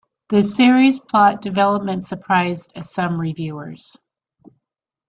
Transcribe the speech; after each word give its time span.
The 0.29 0.43
series' 0.43 0.97
plot 0.97 1.43
development 1.43 2.03
surprised 2.05 2.71
some 2.81 3.21
reviewers. 3.21 3.95